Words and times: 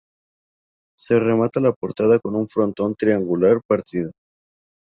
Se 0.97 1.19
remata 1.19 1.59
la 1.59 1.73
portada 1.73 2.17
con 2.17 2.35
un 2.35 2.49
frontón 2.49 2.95
triangular 2.95 3.61
partido. 3.67 4.09